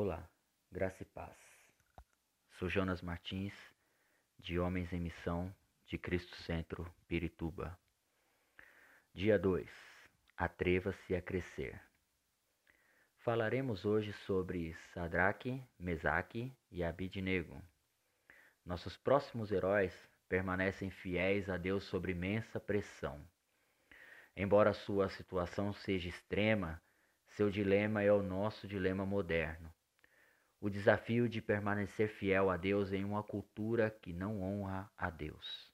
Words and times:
Olá, 0.00 0.30
graça 0.70 1.02
e 1.02 1.06
paz. 1.06 1.36
Sou 2.52 2.68
Jonas 2.68 3.02
Martins, 3.02 3.52
de 4.38 4.56
Homens 4.56 4.92
em 4.92 5.00
Missão 5.00 5.52
de 5.88 5.98
Cristo 5.98 6.36
Centro, 6.36 6.88
Pirituba. 7.08 7.76
Dia 9.12 9.36
2. 9.36 9.68
Atreva-se 10.36 11.16
a 11.16 11.20
crescer. 11.20 11.82
Falaremos 13.16 13.84
hoje 13.84 14.12
sobre 14.12 14.72
Sadraque, 14.94 15.60
Mesaque 15.76 16.56
e 16.70 16.84
Abidnego. 16.84 17.60
Nossos 18.64 18.96
próximos 18.96 19.50
heróis 19.50 19.92
permanecem 20.28 20.90
fiéis 20.90 21.50
a 21.50 21.56
Deus 21.56 21.82
sob 21.82 22.08
imensa 22.08 22.60
pressão. 22.60 23.20
Embora 24.36 24.72
sua 24.72 25.08
situação 25.08 25.72
seja 25.72 26.08
extrema, 26.08 26.80
seu 27.30 27.50
dilema 27.50 28.00
é 28.00 28.12
o 28.12 28.22
nosso 28.22 28.68
dilema 28.68 29.04
moderno. 29.04 29.74
O 30.60 30.68
desafio 30.68 31.28
de 31.28 31.40
permanecer 31.40 32.08
fiel 32.08 32.50
a 32.50 32.56
Deus 32.56 32.92
em 32.92 33.04
uma 33.04 33.22
cultura 33.22 33.90
que 34.02 34.12
não 34.12 34.42
honra 34.42 34.90
a 34.96 35.08
Deus. 35.08 35.72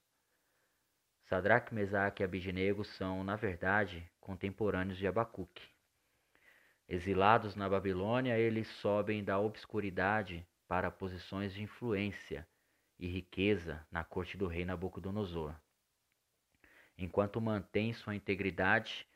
Sadraque, 1.25 1.75
Mesaque 1.75 2.23
e 2.23 2.25
Abidnego 2.25 2.85
são, 2.85 3.25
na 3.25 3.35
verdade, 3.35 4.07
contemporâneos 4.21 4.99
de 4.99 5.07
Abacuque. 5.07 5.67
Exilados 6.87 7.55
na 7.57 7.67
Babilônia, 7.67 8.39
eles 8.39 8.69
sobem 8.69 9.25
da 9.25 9.39
obscuridade 9.39 10.47
para 10.69 10.91
posições 10.91 11.55
de 11.55 11.63
influência 11.63 12.47
e 12.99 13.07
riqueza 13.07 13.87
na 13.91 14.05
corte 14.05 14.37
do 14.37 14.47
rei 14.47 14.67
Nabucodonosor, 14.67 15.55
enquanto 16.99 17.41
mantêm 17.41 17.95
sua 17.95 18.15
integridade 18.15 19.09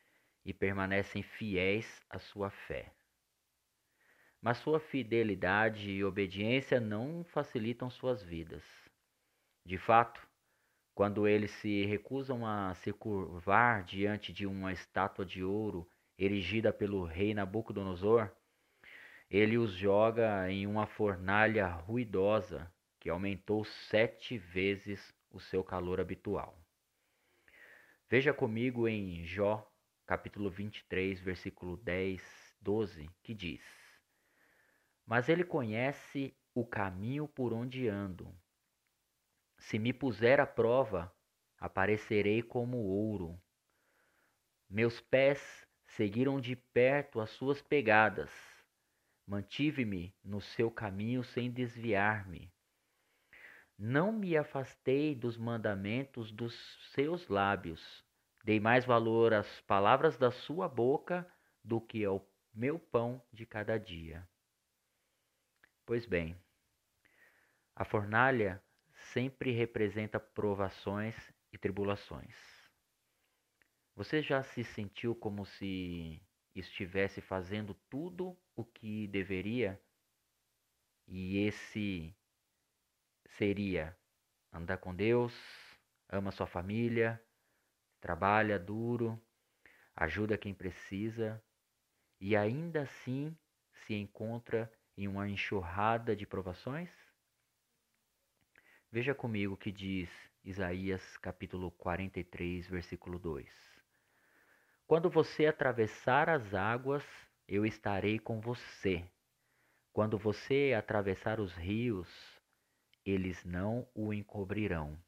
e 0.46 0.54
permanecem 0.54 1.22
fiéis 1.22 2.00
à 2.08 2.18
sua 2.18 2.48
fé. 2.48 2.90
Mas 4.40 4.58
sua 4.58 4.78
fidelidade 4.78 5.90
e 5.90 6.04
obediência 6.04 6.78
não 6.78 7.24
facilitam 7.24 7.90
suas 7.90 8.22
vidas. 8.22 8.64
De 9.64 9.76
fato, 9.76 10.20
quando 10.94 11.28
eles 11.28 11.50
se 11.52 11.84
recusam 11.84 12.46
a 12.46 12.74
se 12.74 12.92
curvar 12.92 13.84
diante 13.84 14.32
de 14.32 14.46
uma 14.46 14.72
estátua 14.72 15.24
de 15.24 15.44
ouro 15.44 15.88
erigida 16.18 16.72
pelo 16.72 17.04
rei 17.04 17.34
Nabucodonosor, 17.34 18.30
ele 19.30 19.58
os 19.58 19.72
joga 19.72 20.50
em 20.50 20.66
uma 20.66 20.86
fornalha 20.86 21.66
ruidosa 21.66 22.72
que 22.98 23.10
aumentou 23.10 23.64
sete 23.64 24.38
vezes 24.38 25.14
o 25.30 25.38
seu 25.38 25.62
calor 25.62 26.00
habitual. 26.00 26.58
Veja 28.08 28.32
comigo 28.32 28.88
em 28.88 29.22
Jó, 29.24 29.70
capítulo 30.06 30.50
23, 30.50 31.20
versículo 31.20 31.76
10, 31.76 32.56
12, 32.60 33.10
que 33.22 33.34
diz: 33.34 33.62
Mas 35.08 35.28
ele 35.28 35.42
conhece 35.42 36.36
o 36.54 36.64
caminho 36.64 37.26
por 37.26 37.52
onde 37.52 37.88
ando 37.88 38.32
se 39.58 39.78
me 39.78 39.92
puser 39.92 40.40
à 40.40 40.46
prova, 40.46 41.12
aparecerei 41.58 42.42
como 42.42 42.78
ouro. 42.78 43.40
Meus 44.70 45.00
pés 45.00 45.66
seguiram 45.88 46.40
de 46.40 46.54
perto 46.54 47.20
as 47.20 47.30
suas 47.30 47.60
pegadas. 47.60 48.30
Mantive-me 49.26 50.14
no 50.24 50.40
seu 50.40 50.70
caminho 50.70 51.22
sem 51.24 51.50
desviar-me. 51.50 52.52
Não 53.76 54.12
me 54.12 54.36
afastei 54.36 55.14
dos 55.14 55.36
mandamentos 55.36 56.32
dos 56.32 56.54
seus 56.92 57.28
lábios. 57.28 58.04
Dei 58.44 58.58
mais 58.58 58.84
valor 58.84 59.34
às 59.34 59.60
palavras 59.62 60.16
da 60.16 60.30
sua 60.30 60.68
boca 60.68 61.30
do 61.62 61.80
que 61.80 62.04
ao 62.04 62.26
meu 62.54 62.78
pão 62.78 63.22
de 63.32 63.44
cada 63.44 63.78
dia. 63.78 64.26
Pois 65.88 66.04
bem, 66.04 66.38
a 67.74 67.82
fornalha 67.82 68.62
sempre 69.14 69.52
representa 69.52 70.20
provações 70.20 71.16
e 71.50 71.56
tribulações. 71.56 72.36
Você 73.96 74.20
já 74.20 74.42
se 74.42 74.62
sentiu 74.62 75.16
como 75.16 75.46
se 75.46 76.20
estivesse 76.54 77.22
fazendo 77.22 77.72
tudo 77.88 78.38
o 78.54 78.66
que 78.66 79.08
deveria? 79.08 79.82
E 81.06 81.38
esse 81.46 82.14
seria 83.38 83.98
andar 84.52 84.76
com 84.76 84.94
Deus, 84.94 85.32
ama 86.06 86.30
sua 86.30 86.46
família, 86.46 87.18
trabalha 87.98 88.58
duro, 88.58 89.18
ajuda 89.96 90.36
quem 90.36 90.52
precisa 90.52 91.42
e 92.20 92.36
ainda 92.36 92.82
assim 92.82 93.34
se 93.72 93.94
encontra 93.94 94.70
em 94.98 95.06
uma 95.06 95.28
enxurrada 95.28 96.16
de 96.16 96.26
provações? 96.26 96.90
Veja 98.90 99.14
comigo 99.14 99.54
o 99.54 99.56
que 99.56 99.70
diz 99.70 100.10
Isaías 100.42 101.16
capítulo 101.18 101.70
43, 101.70 102.66
versículo 102.66 103.16
2. 103.16 103.48
Quando 104.88 105.08
você 105.08 105.46
atravessar 105.46 106.28
as 106.28 106.52
águas, 106.52 107.04
eu 107.46 107.64
estarei 107.64 108.18
com 108.18 108.40
você. 108.40 109.08
Quando 109.92 110.18
você 110.18 110.74
atravessar 110.76 111.38
os 111.38 111.54
rios, 111.54 112.08
eles 113.04 113.44
não 113.44 113.88
o 113.94 114.12
encobrirão. 114.12 114.98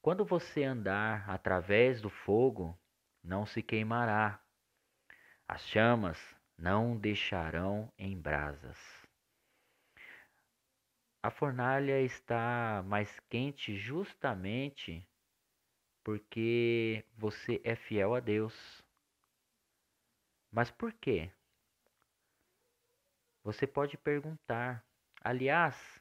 Quando 0.00 0.24
você 0.24 0.64
andar 0.64 1.30
através 1.30 2.00
do 2.00 2.10
fogo, 2.10 2.76
não 3.22 3.46
se 3.46 3.62
queimará. 3.62 4.42
As 5.46 5.64
chamas 5.68 6.18
não 6.58 6.96
deixarão 6.96 7.92
em 7.98 8.20
brasas. 8.20 8.78
A 11.22 11.30
fornalha 11.30 12.00
está 12.00 12.82
mais 12.84 13.20
quente 13.30 13.76
justamente 13.76 15.06
porque 16.02 17.04
você 17.16 17.60
é 17.62 17.76
fiel 17.76 18.14
a 18.14 18.20
Deus. 18.20 18.82
Mas 20.50 20.70
por 20.70 20.92
quê? 20.92 21.30
Você 23.44 23.66
pode 23.66 23.96
perguntar. 23.96 24.84
Aliás, 25.20 26.00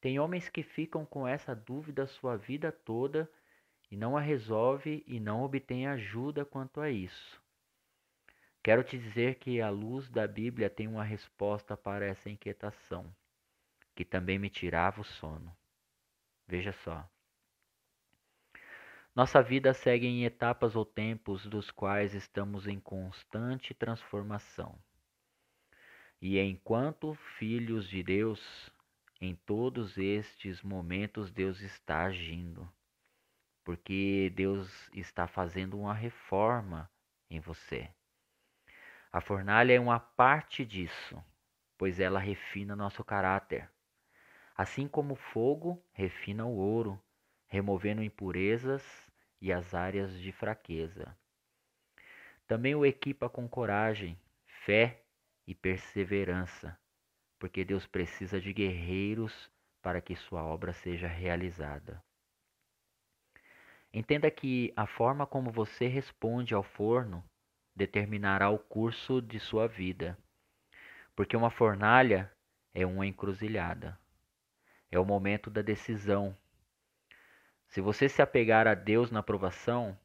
tem 0.00 0.18
homens 0.18 0.48
que 0.48 0.62
ficam 0.62 1.06
com 1.06 1.26
essa 1.26 1.54
dúvida 1.54 2.06
sua 2.06 2.36
vida 2.36 2.70
toda 2.70 3.30
e 3.90 3.96
não 3.96 4.16
a 4.16 4.20
resolve 4.20 5.04
e 5.06 5.20
não 5.20 5.42
obtém 5.42 5.86
ajuda 5.86 6.44
quanto 6.44 6.80
a 6.80 6.90
isso. 6.90 7.43
Quero 8.64 8.82
te 8.82 8.96
dizer 8.96 9.34
que 9.34 9.60
a 9.60 9.68
luz 9.68 10.08
da 10.08 10.26
Bíblia 10.26 10.70
tem 10.70 10.88
uma 10.88 11.04
resposta 11.04 11.76
para 11.76 12.06
essa 12.06 12.30
inquietação 12.30 13.14
que 13.94 14.06
também 14.06 14.38
me 14.38 14.48
tirava 14.48 15.02
o 15.02 15.04
sono. 15.04 15.54
Veja 16.48 16.72
só. 16.72 17.06
Nossa 19.14 19.42
vida 19.42 19.74
segue 19.74 20.06
em 20.06 20.24
etapas 20.24 20.74
ou 20.74 20.86
tempos 20.86 21.44
dos 21.44 21.70
quais 21.70 22.14
estamos 22.14 22.66
em 22.66 22.80
constante 22.80 23.74
transformação. 23.74 24.78
E 26.18 26.40
enquanto 26.40 27.14
filhos 27.38 27.86
de 27.86 28.02
Deus, 28.02 28.72
em 29.20 29.36
todos 29.36 29.98
estes 29.98 30.62
momentos 30.62 31.30
Deus 31.30 31.60
está 31.60 32.04
agindo. 32.04 32.66
Porque 33.62 34.32
Deus 34.34 34.90
está 34.94 35.28
fazendo 35.28 35.78
uma 35.78 35.92
reforma 35.92 36.90
em 37.28 37.40
você. 37.40 37.92
A 39.14 39.20
fornalha 39.20 39.72
é 39.72 39.78
uma 39.78 40.00
parte 40.00 40.64
disso, 40.64 41.24
pois 41.78 42.00
ela 42.00 42.18
refina 42.18 42.74
nosso 42.74 43.04
caráter. 43.04 43.70
Assim 44.56 44.88
como 44.88 45.14
o 45.14 45.16
fogo 45.16 45.80
refina 45.92 46.44
o 46.44 46.56
ouro, 46.56 47.00
removendo 47.46 48.02
impurezas 48.02 48.82
e 49.40 49.52
as 49.52 49.72
áreas 49.72 50.18
de 50.18 50.32
fraqueza. 50.32 51.16
Também 52.48 52.74
o 52.74 52.84
equipa 52.84 53.28
com 53.28 53.48
coragem, 53.48 54.18
fé 54.64 55.04
e 55.46 55.54
perseverança, 55.54 56.76
porque 57.38 57.64
Deus 57.64 57.86
precisa 57.86 58.40
de 58.40 58.52
guerreiros 58.52 59.48
para 59.80 60.00
que 60.00 60.16
sua 60.16 60.42
obra 60.42 60.72
seja 60.72 61.06
realizada. 61.06 62.02
Entenda 63.92 64.28
que 64.28 64.72
a 64.74 64.88
forma 64.88 65.24
como 65.24 65.52
você 65.52 65.86
responde 65.86 66.52
ao 66.52 66.64
forno 66.64 67.22
determinará 67.74 68.50
o 68.50 68.58
curso 68.58 69.20
de 69.20 69.38
sua 69.40 69.66
vida, 69.66 70.16
porque 71.16 71.36
uma 71.36 71.50
fornalha 71.50 72.30
é 72.72 72.86
uma 72.86 73.06
encruzilhada. 73.06 73.98
É 74.90 74.98
o 74.98 75.04
momento 75.04 75.50
da 75.50 75.62
decisão. 75.62 76.36
Se 77.66 77.80
você 77.80 78.08
se 78.08 78.22
apegar 78.22 78.66
a 78.68 78.74
Deus 78.74 79.10
na 79.10 79.20
aprovação, 79.20 79.98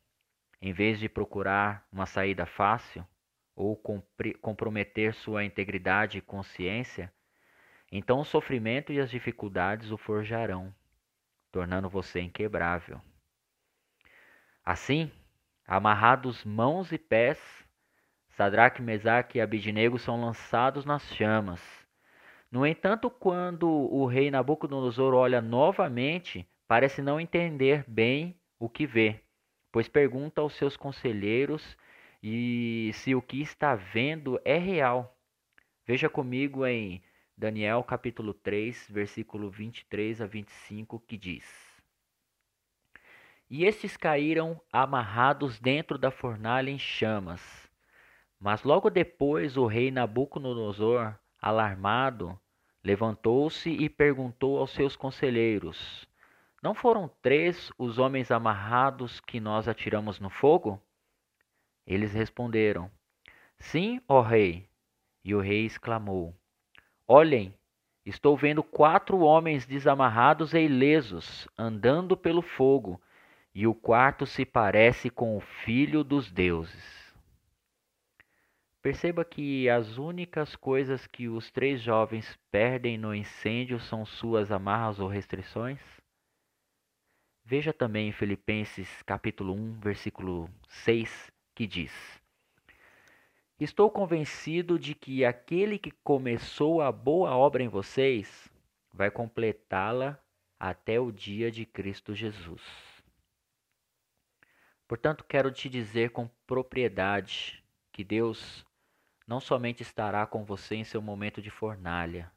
em 0.62 0.74
vez 0.74 1.00
de 1.00 1.08
procurar 1.08 1.88
uma 1.92 2.06
saída 2.06 2.46
fácil 2.46 3.06
ou 3.56 3.76
comprometer 4.42 5.14
sua 5.14 5.44
integridade 5.44 6.18
e 6.18 6.22
consciência, 6.22 7.14
então 7.92 8.20
o 8.20 8.26
sofrimento 8.26 8.94
e 8.94 9.00
as 9.00 9.10
dificuldades 9.10 9.92
o 9.92 9.98
forjarão, 9.98 10.74
tornando 11.52 11.90
você 11.90 12.22
inquebrável. 12.22 13.02
Assim, 14.64 15.12
amarrados 15.70 16.44
mãos 16.44 16.92
e 16.92 16.98
pés, 16.98 17.40
Sadraque, 18.30 18.82
Mesaque 18.82 19.38
e 19.38 19.42
Abidnego 19.42 20.00
são 20.00 20.20
lançados 20.20 20.84
nas 20.84 21.04
chamas 21.14 21.62
No 22.52 22.66
entanto, 22.66 23.08
quando 23.08 23.70
o 23.70 24.08
rei 24.08 24.32
Nabucodonosor 24.32 25.14
olha 25.14 25.40
novamente, 25.40 26.50
parece 26.68 27.04
não 27.04 27.20
entender 27.20 27.86
bem 27.88 28.36
o 28.58 28.68
que 28.68 28.88
vê, 28.88 29.22
pois 29.72 29.88
pergunta 29.88 30.42
aos 30.42 30.56
seus 30.56 30.76
conselheiros 30.76 31.78
e 32.24 32.90
se 32.96 33.14
o 33.14 33.22
que 33.22 33.40
está 33.40 33.76
vendo 33.76 34.42
é 34.44 34.58
real. 34.58 35.16
Veja 35.86 36.10
comigo 36.10 36.66
em 36.66 37.04
Daniel 37.38 37.84
capítulo 37.84 38.34
3, 38.34 38.88
versículo 38.90 39.52
23 39.52 40.20
a 40.20 40.26
25, 40.26 41.00
que 41.02 41.16
diz: 41.16 41.69
E 43.50 43.66
estes 43.66 43.98
caíram 43.98 44.62
amarrados 44.72 45.60
dentro 45.60 45.98
da 45.98 46.12
fornalha 46.12 46.70
em 46.70 46.78
chamas. 46.78 47.70
Mas 48.40 48.64
logo 48.64 48.90
depois 48.90 49.58
o 49.58 49.66
rei 49.66 49.90
Nabucodonosor 49.90 51.16
Alarmado, 51.42 52.38
levantou-se 52.84 53.70
e 53.70 53.90
perguntou 53.90 54.58
aos 54.58 54.72
seus 54.72 54.96
conselheiros: 54.96 56.08
Não 56.62 56.76
foram 56.76 57.10
três 57.22 57.72
os 57.78 57.98
homens 57.98 58.30
amarrados 58.30 59.22
que 59.22 59.40
nós 59.40 59.68
atiramos 59.68 60.20
no 60.20 60.30
fogo? 60.30 60.82
Eles 61.88 62.14
responderam: 62.14 62.92
Sim, 63.58 64.02
ó 64.08 64.22
rei. 64.22 64.70
E 65.24 65.34
o 65.34 65.40
rei 65.40 65.66
exclamou: 65.66 66.36
Olhem, 67.08 67.54
estou 68.06 68.38
vendo 68.38 68.62
quatro 68.62 69.20
homens 69.20 69.66
desamarrados 69.66 70.54
e 70.54 70.60
ilesos 70.60 71.48
andando 71.58 72.18
pelo 72.18 72.42
fogo, 72.42 73.02
e 73.54 73.66
o 73.66 73.74
quarto 73.74 74.26
se 74.26 74.46
parece 74.46 75.10
com 75.10 75.36
o 75.36 75.42
filho 75.42 76.04
dos 76.04 76.32
deuses. 76.32 77.00
Perceba 78.82 79.26
que 79.26 79.70
as 79.70 79.98
únicas 79.98 80.56
coisas 80.56 81.06
que 81.06 81.28
os 81.28 81.52
três 81.52 81.82
jovens 81.82 82.40
perdem 82.50 82.98
no 82.98 83.14
incêndio 83.14 83.80
são 83.80 84.06
suas 84.06 84.52
amarras 84.52 85.00
ou 85.00 85.08
restrições. 85.08 85.82
Veja 87.44 87.74
também 87.74 88.08
em 88.08 88.14
Filipenses 88.14 89.02
capítulo 89.04 89.54
1, 89.54 89.80
versículo 89.82 90.50
6, 90.70 91.30
que 91.54 91.68
diz: 91.68 91.92
Estou 93.60 93.92
convencido 93.92 94.80
de 94.80 94.96
que 94.96 95.26
aquele 95.26 95.78
que 95.78 95.92
começou 95.92 96.82
a 96.82 96.90
boa 96.90 97.36
obra 97.36 97.62
em 97.62 97.68
vocês 97.68 98.50
vai 98.94 99.12
completá-la 99.12 100.18
até 100.58 101.00
o 101.02 101.12
dia 101.12 101.52
de 101.52 101.66
Cristo 101.66 102.16
Jesus. 102.16 102.89
Portanto, 104.90 105.24
quero 105.24 105.52
te 105.52 105.70
dizer 105.70 106.10
com 106.10 106.28
propriedade 106.48 107.64
que 107.92 108.04
Deus 108.04 108.66
não 109.28 109.40
somente 109.40 109.84
estará 109.84 110.26
com 110.26 110.44
você 110.44 110.78
em 110.78 110.84
seu 110.84 111.00
momento 111.00 111.44
de 111.44 111.52
fornalha, 111.52 112.32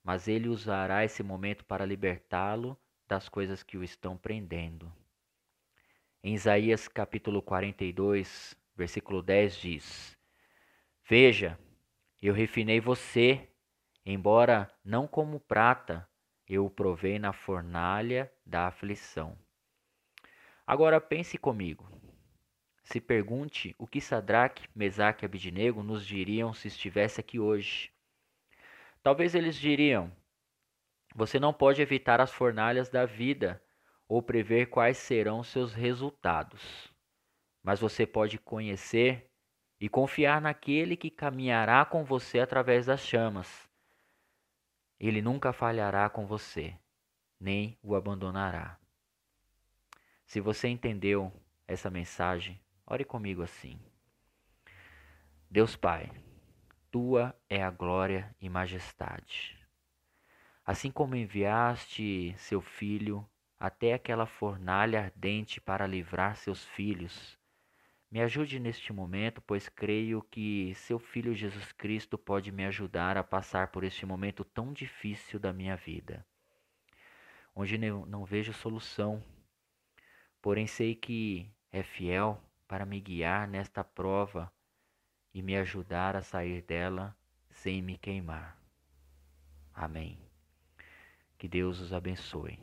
mas 0.00 0.28
ele 0.28 0.48
usará 0.48 1.04
esse 1.04 1.20
momento 1.20 1.64
para 1.64 1.84
libertá-lo 1.84 2.78
das 3.08 3.28
coisas 3.28 3.64
que 3.64 3.76
o 3.76 3.82
estão 3.82 4.16
prendendo. 4.16 4.90
Em 6.22 6.32
Isaías 6.32 6.86
capítulo 6.86 7.42
42, 7.42 8.56
versículo 8.76 9.20
10 9.20 9.56
diz: 9.56 10.18
Veja, 11.08 11.58
eu 12.22 12.32
refinei 12.32 12.80
você, 12.80 13.48
embora 14.06 14.72
não 14.84 15.08
como 15.08 15.40
prata, 15.40 16.08
eu 16.46 16.66
o 16.66 16.70
provei 16.70 17.18
na 17.18 17.32
fornalha 17.32 18.32
da 18.46 18.68
aflição. 18.68 19.36
Agora 20.70 21.00
pense 21.00 21.36
comigo. 21.36 21.90
Se 22.84 23.00
pergunte 23.00 23.74
o 23.76 23.88
que 23.88 24.00
Sadraque, 24.00 24.68
Mesaque 24.72 25.24
e 25.24 25.26
Abidinego 25.26 25.82
nos 25.82 26.06
diriam 26.06 26.54
se 26.54 26.68
estivesse 26.68 27.18
aqui 27.18 27.40
hoje. 27.40 27.90
Talvez 29.02 29.34
eles 29.34 29.56
diriam: 29.56 30.12
Você 31.12 31.40
não 31.40 31.52
pode 31.52 31.82
evitar 31.82 32.20
as 32.20 32.30
fornalhas 32.30 32.88
da 32.88 33.04
vida 33.04 33.60
ou 34.06 34.22
prever 34.22 34.66
quais 34.66 34.96
serão 34.96 35.42
seus 35.42 35.74
resultados, 35.74 36.94
mas 37.64 37.80
você 37.80 38.06
pode 38.06 38.38
conhecer 38.38 39.28
e 39.80 39.88
confiar 39.88 40.40
naquele 40.40 40.96
que 40.96 41.10
caminhará 41.10 41.84
com 41.84 42.04
você 42.04 42.38
através 42.38 42.86
das 42.86 43.00
chamas. 43.00 43.68
Ele 45.00 45.20
nunca 45.20 45.52
falhará 45.52 46.08
com 46.08 46.26
você, 46.26 46.76
nem 47.40 47.76
o 47.82 47.96
abandonará. 47.96 48.78
Se 50.30 50.40
você 50.40 50.68
entendeu 50.68 51.32
essa 51.66 51.90
mensagem, 51.90 52.60
Ore 52.86 53.04
comigo 53.04 53.42
assim. 53.42 53.80
Deus 55.50 55.74
Pai, 55.74 56.08
tua 56.88 57.36
é 57.48 57.60
a 57.60 57.68
glória 57.68 58.32
e 58.40 58.48
majestade. 58.48 59.58
Assim 60.64 60.88
como 60.88 61.16
enviaste 61.16 62.32
seu 62.38 62.60
filho 62.60 63.28
até 63.58 63.92
aquela 63.92 64.24
fornalha 64.24 65.00
ardente 65.00 65.60
para 65.60 65.84
livrar 65.84 66.36
seus 66.36 66.64
filhos, 66.64 67.36
me 68.08 68.20
ajude 68.20 68.60
neste 68.60 68.92
momento, 68.92 69.42
pois 69.42 69.68
creio 69.68 70.22
que 70.22 70.72
seu 70.76 71.00
filho 71.00 71.34
Jesus 71.34 71.72
Cristo 71.72 72.16
pode 72.16 72.52
me 72.52 72.64
ajudar 72.66 73.16
a 73.16 73.24
passar 73.24 73.72
por 73.72 73.82
este 73.82 74.06
momento 74.06 74.44
tão 74.44 74.72
difícil 74.72 75.40
da 75.40 75.52
minha 75.52 75.74
vida, 75.74 76.24
onde 77.52 77.76
não 77.76 78.24
vejo 78.24 78.52
solução, 78.52 79.20
porém 80.40 80.66
sei 80.66 80.94
que 80.94 81.50
é 81.72 81.82
fiel 81.82 82.40
para 82.66 82.86
me 82.86 83.00
guiar 83.00 83.48
nesta 83.48 83.84
prova 83.84 84.52
e 85.32 85.42
me 85.42 85.56
ajudar 85.56 86.16
a 86.16 86.22
sair 86.22 86.62
dela 86.62 87.16
sem 87.50 87.82
me 87.82 87.96
queimar. 87.96 88.56
Amém. 89.74 90.18
Que 91.38 91.48
Deus 91.48 91.80
os 91.80 91.92
abençoe. 91.92 92.58